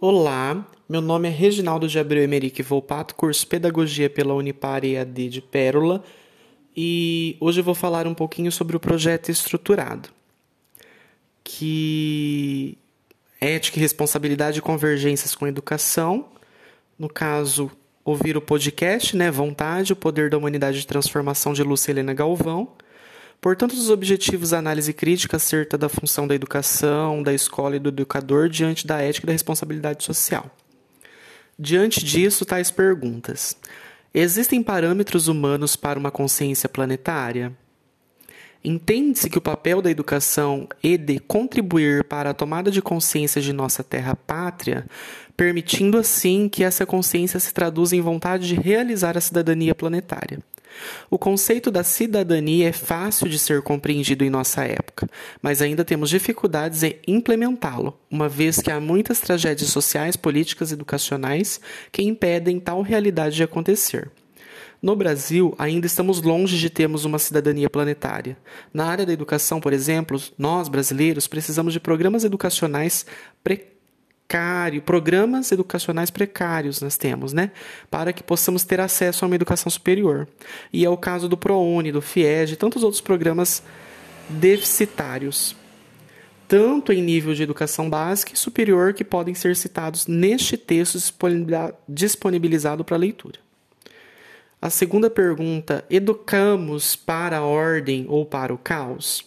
Olá, 0.00 0.64
meu 0.88 1.00
nome 1.00 1.26
é 1.26 1.30
Reginaldo 1.32 1.88
de 1.88 1.98
Abreu 1.98 2.22
Emerick 2.22 2.62
Volpato, 2.62 3.16
curso 3.16 3.44
Pedagogia 3.44 4.08
pela 4.08 4.32
Unipar 4.32 4.84
EAD 4.84 5.28
de 5.28 5.42
Pérola, 5.42 6.04
e 6.76 7.36
hoje 7.40 7.58
eu 7.58 7.64
vou 7.64 7.74
falar 7.74 8.06
um 8.06 8.14
pouquinho 8.14 8.52
sobre 8.52 8.76
o 8.76 8.80
projeto 8.80 9.28
estruturado, 9.28 10.08
que 11.42 12.78
ética 13.40 13.76
e 13.78 13.80
responsabilidade 13.80 14.60
e 14.60 14.62
convergências 14.62 15.34
com 15.34 15.48
educação, 15.48 16.28
no 16.96 17.08
caso, 17.08 17.68
ouvir 18.04 18.36
o 18.36 18.40
podcast, 18.40 19.16
né, 19.16 19.32
Vontade, 19.32 19.94
o 19.94 19.96
Poder 19.96 20.30
da 20.30 20.38
Humanidade 20.38 20.78
de 20.78 20.86
Transformação 20.86 21.52
de 21.52 21.64
Lúcia 21.64 21.90
Helena 21.90 22.14
Galvão, 22.14 22.68
Portanto, 23.40 23.72
os 23.72 23.88
objetivos 23.88 24.50
da 24.50 24.58
análise 24.58 24.92
crítica 24.92 25.36
acerca 25.36 25.78
da 25.78 25.88
função 25.88 26.26
da 26.26 26.34
educação, 26.34 27.22
da 27.22 27.32
escola 27.32 27.76
e 27.76 27.78
do 27.78 27.90
educador 27.90 28.48
diante 28.48 28.86
da 28.86 29.00
ética 29.00 29.26
e 29.26 29.28
da 29.28 29.32
responsabilidade 29.32 30.02
social. 30.02 30.50
Diante 31.58 32.04
disso, 32.04 32.44
tais 32.44 32.70
perguntas: 32.70 33.56
Existem 34.12 34.62
parâmetros 34.62 35.28
humanos 35.28 35.76
para 35.76 35.98
uma 35.98 36.10
consciência 36.10 36.68
planetária? 36.68 37.52
Entende-se 38.64 39.30
que 39.30 39.38
o 39.38 39.42
papel 39.42 39.80
da 39.80 39.90
educação 39.90 40.68
é 40.82 40.96
de 40.96 41.20
contribuir 41.20 42.02
para 42.04 42.30
a 42.30 42.34
tomada 42.34 42.70
de 42.70 42.82
consciência 42.82 43.40
de 43.40 43.52
nossa 43.52 43.84
terra 43.84 44.16
pátria, 44.16 44.84
permitindo 45.36 45.96
assim 45.96 46.48
que 46.48 46.64
essa 46.64 46.84
consciência 46.84 47.38
se 47.38 47.54
traduza 47.54 47.94
em 47.94 48.00
vontade 48.00 48.48
de 48.48 48.56
realizar 48.56 49.16
a 49.16 49.20
cidadania 49.20 49.74
planetária. 49.74 50.40
O 51.10 51.18
conceito 51.18 51.70
da 51.70 51.82
cidadania 51.82 52.68
é 52.68 52.72
fácil 52.72 53.28
de 53.28 53.38
ser 53.38 53.62
compreendido 53.62 54.24
em 54.24 54.30
nossa 54.30 54.64
época, 54.64 55.08
mas 55.42 55.62
ainda 55.62 55.84
temos 55.84 56.10
dificuldades 56.10 56.82
em 56.82 56.98
implementá-lo, 57.06 57.98
uma 58.10 58.28
vez 58.28 58.60
que 58.60 58.70
há 58.70 58.80
muitas 58.80 59.20
tragédias 59.20 59.70
sociais, 59.70 60.16
políticas 60.16 60.70
e 60.70 60.74
educacionais 60.74 61.60
que 61.90 62.02
impedem 62.02 62.60
tal 62.60 62.82
realidade 62.82 63.36
de 63.36 63.42
acontecer. 63.42 64.10
No 64.80 64.94
Brasil, 64.94 65.54
ainda 65.58 65.86
estamos 65.86 66.22
longe 66.22 66.56
de 66.56 66.70
termos 66.70 67.04
uma 67.04 67.18
cidadania 67.18 67.68
planetária. 67.68 68.36
Na 68.72 68.86
área 68.86 69.04
da 69.04 69.12
educação, 69.12 69.60
por 69.60 69.72
exemplo, 69.72 70.20
nós, 70.38 70.68
brasileiros, 70.68 71.26
precisamos 71.26 71.72
de 71.72 71.80
programas 71.80 72.22
educacionais 72.22 73.04
precários 73.42 73.77
precário, 74.28 74.82
programas 74.82 75.50
educacionais 75.50 76.10
precários 76.10 76.82
nós 76.82 76.98
temos, 76.98 77.32
né? 77.32 77.50
Para 77.90 78.12
que 78.12 78.22
possamos 78.22 78.62
ter 78.62 78.78
acesso 78.78 79.24
a 79.24 79.26
uma 79.26 79.34
educação 79.34 79.70
superior. 79.70 80.28
E 80.70 80.84
é 80.84 80.90
o 80.90 80.98
caso 80.98 81.28
do 81.28 81.36
ProUni, 81.36 81.90
do 81.90 82.02
FIES, 82.02 82.52
e 82.52 82.56
tantos 82.56 82.82
outros 82.82 83.00
programas 83.00 83.62
deficitários, 84.28 85.56
tanto 86.46 86.92
em 86.92 87.00
nível 87.00 87.32
de 87.32 87.42
educação 87.42 87.88
básica 87.88 88.34
e 88.34 88.36
superior, 88.36 88.92
que 88.92 89.02
podem 89.02 89.34
ser 89.34 89.56
citados 89.56 90.06
neste 90.06 90.58
texto 90.58 90.98
disponibilizado 91.88 92.84
para 92.84 92.98
leitura. 92.98 93.40
A 94.60 94.68
segunda 94.68 95.08
pergunta: 95.08 95.86
educamos 95.88 96.94
para 96.94 97.38
a 97.38 97.44
ordem 97.44 98.04
ou 98.06 98.26
para 98.26 98.52
o 98.52 98.58
caos? 98.58 99.24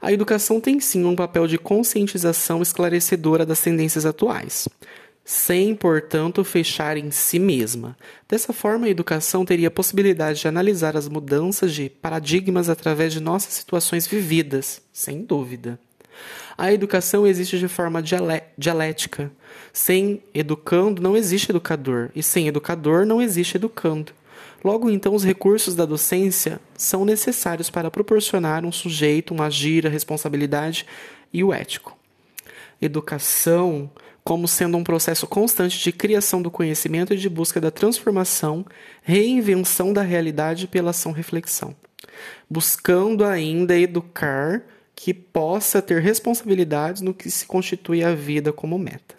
A 0.00 0.12
educação 0.12 0.60
tem 0.60 0.80
sim 0.80 1.04
um 1.04 1.16
papel 1.16 1.46
de 1.46 1.58
conscientização 1.58 2.60
esclarecedora 2.60 3.46
das 3.46 3.60
tendências 3.60 4.04
atuais, 4.04 4.68
sem, 5.24 5.74
portanto, 5.74 6.44
fechar 6.44 6.96
em 6.96 7.10
si 7.10 7.38
mesma. 7.38 7.96
Dessa 8.28 8.52
forma, 8.52 8.86
a 8.86 8.90
educação 8.90 9.44
teria 9.44 9.68
a 9.68 9.70
possibilidade 9.70 10.40
de 10.40 10.48
analisar 10.48 10.96
as 10.96 11.08
mudanças 11.08 11.72
de 11.72 11.88
paradigmas 11.88 12.68
através 12.68 13.12
de 13.12 13.20
nossas 13.20 13.54
situações 13.54 14.06
vividas, 14.06 14.82
sem 14.92 15.22
dúvida. 15.22 15.78
A 16.56 16.72
educação 16.72 17.26
existe 17.26 17.58
de 17.58 17.66
forma 17.66 18.02
dialética. 18.56 19.30
Sem 19.72 20.22
educando 20.32 21.02
não 21.02 21.16
existe 21.16 21.50
educador, 21.50 22.10
e 22.14 22.22
sem 22.22 22.46
educador 22.46 23.04
não 23.04 23.20
existe 23.20 23.56
educando. 23.56 24.12
Logo, 24.64 24.88
então, 24.88 25.14
os 25.14 25.22
recursos 25.22 25.74
da 25.74 25.84
docência 25.84 26.58
são 26.74 27.04
necessários 27.04 27.68
para 27.68 27.90
proporcionar 27.90 28.64
um 28.64 28.72
sujeito, 28.72 29.34
um 29.34 29.42
agir, 29.42 29.86
a 29.86 29.90
responsabilidade 29.90 30.86
e 31.30 31.44
o 31.44 31.52
ético. 31.52 31.94
Educação 32.80 33.90
como 34.24 34.48
sendo 34.48 34.78
um 34.78 34.82
processo 34.82 35.26
constante 35.26 35.78
de 35.78 35.92
criação 35.92 36.40
do 36.40 36.50
conhecimento 36.50 37.12
e 37.12 37.16
de 37.18 37.28
busca 37.28 37.60
da 37.60 37.70
transformação, 37.70 38.64
reinvenção 39.02 39.92
da 39.92 40.00
realidade 40.00 40.66
pela 40.66 40.90
ação-reflexão, 40.90 41.76
buscando 42.48 43.22
ainda 43.22 43.78
educar 43.78 44.62
que 44.96 45.12
possa 45.12 45.82
ter 45.82 46.00
responsabilidades 46.00 47.02
no 47.02 47.12
que 47.12 47.30
se 47.30 47.44
constitui 47.44 48.02
a 48.02 48.14
vida 48.14 48.50
como 48.50 48.78
meta. 48.78 49.14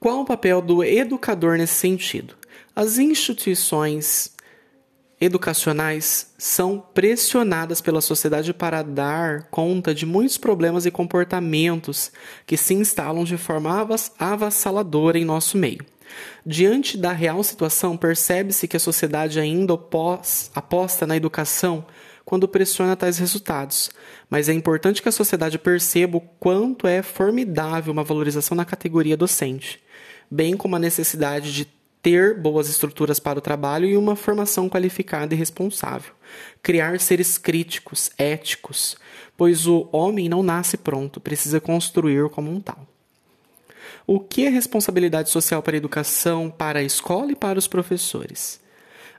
Qual 0.00 0.20
o 0.20 0.24
papel 0.24 0.60
do 0.60 0.82
educador 0.82 1.58
nesse 1.58 1.74
sentido? 1.74 2.34
As 2.80 2.96
instituições 2.96 4.30
educacionais 5.20 6.32
são 6.38 6.78
pressionadas 6.78 7.80
pela 7.80 8.00
sociedade 8.00 8.54
para 8.54 8.82
dar 8.82 9.48
conta 9.50 9.92
de 9.92 10.06
muitos 10.06 10.38
problemas 10.38 10.86
e 10.86 10.90
comportamentos 10.92 12.12
que 12.46 12.56
se 12.56 12.74
instalam 12.74 13.24
de 13.24 13.36
forma 13.36 13.84
avassaladora 14.16 15.18
em 15.18 15.24
nosso 15.24 15.58
meio. 15.58 15.84
Diante 16.46 16.96
da 16.96 17.10
real 17.10 17.42
situação, 17.42 17.96
percebe-se 17.96 18.68
que 18.68 18.76
a 18.76 18.80
sociedade 18.80 19.40
ainda 19.40 19.74
aposta 20.54 21.04
na 21.04 21.16
educação 21.16 21.84
quando 22.24 22.46
pressiona 22.46 22.94
tais 22.94 23.18
resultados, 23.18 23.90
mas 24.30 24.48
é 24.48 24.52
importante 24.52 25.02
que 25.02 25.08
a 25.08 25.10
sociedade 25.10 25.58
perceba 25.58 26.18
o 26.18 26.20
quanto 26.20 26.86
é 26.86 27.02
formidável 27.02 27.92
uma 27.92 28.04
valorização 28.04 28.56
na 28.56 28.64
categoria 28.64 29.16
docente, 29.16 29.82
bem 30.30 30.56
como 30.56 30.76
a 30.76 30.78
necessidade 30.78 31.52
de 31.52 31.77
ter 32.02 32.34
boas 32.38 32.68
estruturas 32.68 33.18
para 33.18 33.38
o 33.38 33.42
trabalho 33.42 33.86
e 33.86 33.96
uma 33.96 34.16
formação 34.16 34.68
qualificada 34.68 35.34
e 35.34 35.38
responsável. 35.38 36.12
Criar 36.62 36.98
seres 37.00 37.38
críticos, 37.38 38.10
éticos, 38.16 38.96
pois 39.36 39.66
o 39.66 39.88
homem 39.92 40.28
não 40.28 40.42
nasce 40.42 40.76
pronto, 40.76 41.20
precisa 41.20 41.60
construir 41.60 42.28
como 42.30 42.50
um 42.50 42.60
tal. 42.60 42.86
O 44.06 44.20
que 44.20 44.46
é 44.46 44.48
responsabilidade 44.48 45.30
social 45.30 45.62
para 45.62 45.76
a 45.76 45.78
educação, 45.78 46.50
para 46.50 46.78
a 46.78 46.82
escola 46.82 47.32
e 47.32 47.36
para 47.36 47.58
os 47.58 47.66
professores? 47.66 48.60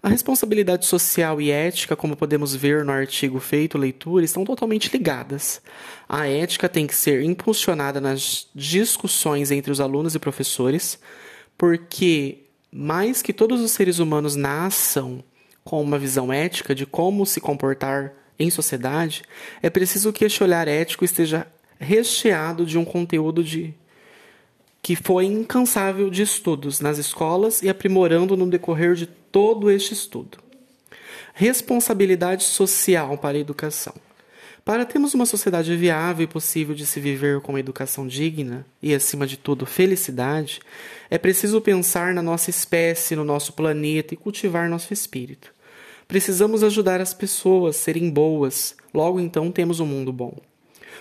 A 0.02 0.08
responsabilidade 0.08 0.86
social 0.86 1.42
e 1.42 1.52
ética, 1.52 1.96
como 1.96 2.16
podemos 2.16 2.56
ver 2.56 2.86
no 2.86 2.92
artigo 2.92 3.38
feito 3.40 3.78
leitura, 3.78 4.24
estão 4.24 4.46
totalmente 4.46 4.90
ligadas. 4.92 5.62
A 6.08 6.26
ética 6.26 6.70
tem 6.70 6.88
que 6.88 6.96
ser 6.96 7.22
impulsionada 7.22 8.00
nas 8.00 8.48
discussões 8.56 9.52
entre 9.52 9.72
os 9.72 9.82
alunos 9.82 10.16
e 10.16 10.20
professores, 10.20 10.98
porque 11.58 12.49
mais 12.72 13.22
que 13.22 13.34
todos 13.34 13.62
os 13.62 13.72
seres 13.72 14.00
humanos 14.00 14.36
nasçam 14.36 15.24
com 15.64 15.82
uma 15.82 16.00
visão 16.00 16.32
ética 16.32 16.74
de 16.74 16.86
como 16.86 17.26
se 17.26 17.40
comportar 17.40 18.14
em 18.38 18.50
sociedade, 18.50 19.24
é 19.62 19.70
preciso 19.70 20.14
que 20.14 20.26
este 20.26 20.44
olhar 20.44 20.68
ético 20.68 21.04
esteja 21.04 21.46
recheado 21.80 22.66
de 22.66 22.78
um 22.78 22.86
conteúdo 22.86 23.44
de 23.44 23.74
que 24.82 24.96
foi 24.96 25.26
incansável 25.26 26.10
de 26.10 26.22
estudos 26.22 26.80
nas 26.80 26.98
escolas 26.98 27.62
e 27.62 27.70
aprimorando 27.70 28.38
no 28.38 28.50
decorrer 28.50 28.96
de 28.96 29.06
todo 29.06 29.70
este 29.70 29.94
estudo. 29.94 30.38
Responsabilidade 31.34 32.44
social 32.44 33.18
para 33.18 33.38
a 33.38 33.42
educação. 33.42 33.94
Para 34.70 34.86
termos 34.86 35.16
uma 35.16 35.26
sociedade 35.26 35.76
viável 35.76 36.26
e 36.26 36.28
possível 36.28 36.76
de 36.76 36.86
se 36.86 37.00
viver 37.00 37.42
com 37.42 37.54
uma 37.54 37.60
educação 37.60 38.06
digna 38.06 38.64
e, 38.84 38.94
acima 38.94 39.26
de 39.26 39.36
tudo, 39.36 39.66
felicidade, 39.66 40.60
é 41.10 41.18
preciso 41.18 41.60
pensar 41.60 42.14
na 42.14 42.22
nossa 42.22 42.52
espécie, 42.52 43.16
no 43.16 43.24
nosso 43.24 43.54
planeta 43.54 44.14
e 44.14 44.18
cultivar 44.18 44.70
nosso 44.70 44.94
espírito. 44.94 45.52
Precisamos 46.08 46.64
ajudar 46.64 47.02
as 47.02 47.16
pessoas 47.16 47.78
a 47.78 47.80
serem 47.80 48.12
boas, 48.12 48.76
logo 48.94 49.20
então 49.20 49.52
temos 49.52 49.80
um 49.80 49.88
mundo 49.88 50.14
bom. 50.14 50.38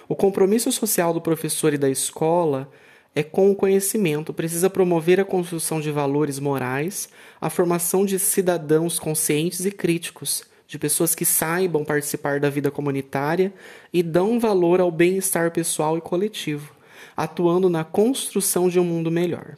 O 0.08 0.16
compromisso 0.16 0.72
social 0.72 1.12
do 1.12 1.20
professor 1.20 1.74
e 1.74 1.76
da 1.76 1.90
escola 1.90 2.72
é 3.14 3.22
com 3.22 3.50
o 3.50 3.54
conhecimento, 3.54 4.32
precisa 4.32 4.70
promover 4.70 5.20
a 5.20 5.26
construção 5.26 5.78
de 5.78 5.90
valores 5.90 6.38
morais, 6.38 7.10
a 7.38 7.50
formação 7.50 8.06
de 8.06 8.18
cidadãos 8.18 8.98
conscientes 8.98 9.66
e 9.66 9.70
críticos, 9.70 10.47
de 10.68 10.78
pessoas 10.78 11.14
que 11.14 11.24
saibam 11.24 11.82
participar 11.82 12.38
da 12.38 12.50
vida 12.50 12.70
comunitária 12.70 13.54
e 13.90 14.02
dão 14.02 14.38
valor 14.38 14.82
ao 14.82 14.90
bem-estar 14.90 15.50
pessoal 15.50 15.96
e 15.96 16.00
coletivo, 16.00 16.76
atuando 17.16 17.70
na 17.70 17.84
construção 17.84 18.68
de 18.68 18.78
um 18.78 18.84
mundo 18.84 19.10
melhor. 19.10 19.56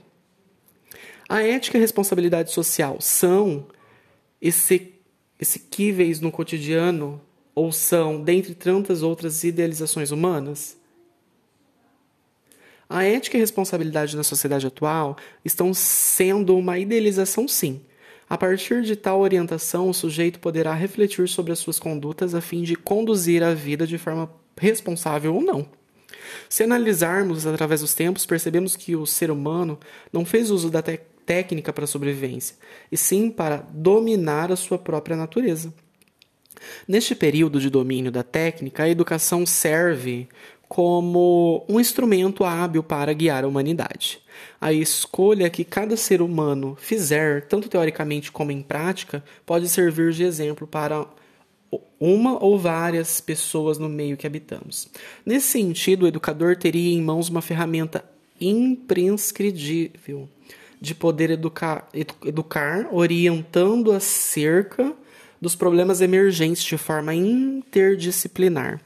A 1.28 1.42
ética 1.42 1.76
e 1.76 1.80
a 1.80 1.82
responsabilidade 1.82 2.52
social 2.52 3.00
são 3.00 3.66
exequíveis 4.40 6.20
no 6.20 6.30
cotidiano 6.30 7.20
ou 7.56 7.72
são, 7.72 8.22
dentre 8.22 8.54
tantas 8.54 9.02
outras 9.02 9.42
idealizações 9.42 10.12
humanas? 10.12 10.76
A 12.88 13.02
ética 13.02 13.36
e 13.36 13.40
a 13.40 13.42
responsabilidade 13.42 14.16
na 14.16 14.22
sociedade 14.22 14.66
atual 14.66 15.16
estão 15.44 15.74
sendo 15.74 16.56
uma 16.56 16.78
idealização, 16.78 17.48
sim, 17.48 17.80
a 18.30 18.38
partir 18.38 18.82
de 18.82 18.94
tal 18.94 19.20
orientação, 19.20 19.90
o 19.90 19.92
sujeito 19.92 20.38
poderá 20.38 20.72
refletir 20.72 21.28
sobre 21.28 21.50
as 21.52 21.58
suas 21.58 21.80
condutas 21.80 22.32
a 22.32 22.40
fim 22.40 22.62
de 22.62 22.76
conduzir 22.76 23.42
a 23.42 23.52
vida 23.52 23.84
de 23.84 23.98
forma 23.98 24.30
responsável 24.56 25.34
ou 25.34 25.42
não. 25.42 25.66
Se 26.48 26.62
analisarmos 26.62 27.44
através 27.44 27.80
dos 27.80 27.92
tempos, 27.92 28.24
percebemos 28.24 28.76
que 28.76 28.94
o 28.94 29.04
ser 29.04 29.32
humano 29.32 29.80
não 30.12 30.24
fez 30.24 30.48
uso 30.48 30.70
da 30.70 30.80
técnica 31.26 31.72
para 31.72 31.88
sobrevivência, 31.88 32.54
e 32.92 32.96
sim 32.96 33.30
para 33.30 33.66
dominar 33.72 34.52
a 34.52 34.56
sua 34.56 34.78
própria 34.78 35.16
natureza. 35.16 35.74
Neste 36.86 37.16
período 37.16 37.58
de 37.58 37.68
domínio 37.68 38.12
da 38.12 38.22
técnica, 38.22 38.84
a 38.84 38.88
educação 38.88 39.44
serve 39.44 40.28
como 40.70 41.66
um 41.68 41.80
instrumento 41.80 42.44
hábil 42.44 42.80
para 42.80 43.12
guiar 43.12 43.42
a 43.42 43.48
humanidade. 43.48 44.20
A 44.60 44.72
escolha 44.72 45.50
que 45.50 45.64
cada 45.64 45.96
ser 45.96 46.22
humano 46.22 46.78
fizer, 46.80 47.48
tanto 47.48 47.68
teoricamente 47.68 48.30
como 48.30 48.52
em 48.52 48.62
prática, 48.62 49.24
pode 49.44 49.68
servir 49.68 50.12
de 50.12 50.22
exemplo 50.22 50.68
para 50.68 51.04
uma 51.98 52.40
ou 52.40 52.56
várias 52.56 53.20
pessoas 53.20 53.78
no 53.78 53.88
meio 53.88 54.16
que 54.16 54.28
habitamos. 54.28 54.88
Nesse 55.26 55.48
sentido, 55.48 56.04
o 56.04 56.06
educador 56.06 56.56
teria 56.56 56.94
em 56.94 57.02
mãos 57.02 57.28
uma 57.28 57.42
ferramenta 57.42 58.04
imprescindível 58.40 60.28
de 60.80 60.94
poder 60.94 61.30
educar, 61.30 61.88
educar 62.24 62.86
orientando 62.92 63.90
acerca 63.90 64.92
dos 65.40 65.56
problemas 65.56 66.00
emergentes 66.00 66.62
de 66.62 66.78
forma 66.78 67.12
interdisciplinar, 67.12 68.80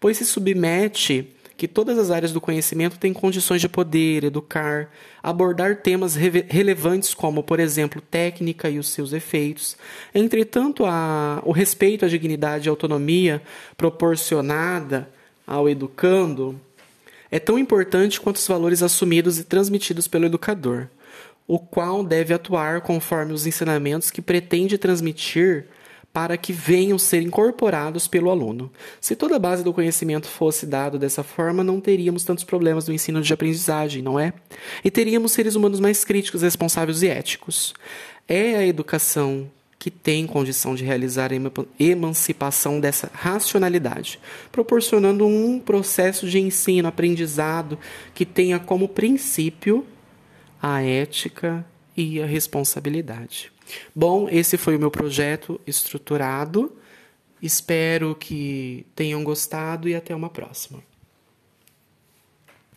pois 0.00 0.16
se 0.16 0.24
submete 0.24 1.32
que 1.56 1.66
todas 1.66 1.98
as 1.98 2.10
áreas 2.10 2.32
do 2.32 2.40
conhecimento 2.40 2.98
têm 2.98 3.12
condições 3.12 3.60
de 3.60 3.68
poder, 3.68 4.24
educar, 4.24 4.90
abordar 5.22 5.76
temas 5.76 6.14
relevantes 6.14 7.14
como, 7.14 7.42
por 7.42 7.58
exemplo, 7.58 8.02
técnica 8.02 8.68
e 8.68 8.78
os 8.78 8.90
seus 8.90 9.12
efeitos. 9.12 9.76
Entretanto, 10.14 10.84
a, 10.84 11.40
o 11.44 11.52
respeito 11.52 12.04
à 12.04 12.08
dignidade 12.08 12.68
e 12.68 12.70
autonomia 12.70 13.40
proporcionada 13.76 15.08
ao 15.46 15.68
educando 15.68 16.60
é 17.30 17.38
tão 17.38 17.58
importante 17.58 18.20
quanto 18.20 18.36
os 18.36 18.46
valores 18.46 18.82
assumidos 18.82 19.38
e 19.38 19.44
transmitidos 19.44 20.06
pelo 20.06 20.26
educador, 20.26 20.88
o 21.46 21.58
qual 21.58 22.04
deve 22.04 22.34
atuar 22.34 22.82
conforme 22.82 23.32
os 23.32 23.46
ensinamentos 23.46 24.10
que 24.10 24.20
pretende 24.20 24.76
transmitir 24.76 25.66
para 26.16 26.38
que 26.38 26.50
venham 26.50 26.98
ser 26.98 27.20
incorporados 27.20 28.08
pelo 28.08 28.30
aluno. 28.30 28.72
Se 29.02 29.14
toda 29.14 29.36
a 29.36 29.38
base 29.38 29.62
do 29.62 29.70
conhecimento 29.70 30.26
fosse 30.26 30.64
dado 30.64 30.98
dessa 30.98 31.22
forma, 31.22 31.62
não 31.62 31.78
teríamos 31.78 32.24
tantos 32.24 32.42
problemas 32.42 32.88
no 32.88 32.94
ensino 32.94 33.20
de 33.20 33.34
aprendizagem, 33.34 34.02
não 34.02 34.18
é? 34.18 34.32
E 34.82 34.90
teríamos 34.90 35.32
seres 35.32 35.56
humanos 35.56 35.78
mais 35.78 36.06
críticos, 36.06 36.40
responsáveis 36.40 37.02
e 37.02 37.08
éticos. 37.08 37.74
É 38.26 38.56
a 38.56 38.66
educação 38.66 39.50
que 39.78 39.90
tem 39.90 40.26
condição 40.26 40.74
de 40.74 40.84
realizar 40.86 41.32
a 41.32 41.36
emancipação 41.78 42.80
dessa 42.80 43.10
racionalidade, 43.12 44.18
proporcionando 44.50 45.26
um 45.26 45.60
processo 45.60 46.26
de 46.26 46.38
ensino, 46.38 46.88
aprendizado 46.88 47.78
que 48.14 48.24
tenha 48.24 48.58
como 48.58 48.88
princípio 48.88 49.84
a 50.62 50.80
ética 50.82 51.62
e 51.94 52.22
a 52.22 52.24
responsabilidade. 52.24 53.54
Bom, 53.94 54.28
esse 54.28 54.56
foi 54.56 54.76
o 54.76 54.78
meu 54.78 54.90
projeto 54.90 55.60
estruturado. 55.66 56.76
Espero 57.42 58.14
que 58.14 58.86
tenham 58.94 59.22
gostado 59.22 59.88
e 59.88 59.94
até 59.94 60.14
uma 60.14 60.30
próxima. 60.30 60.82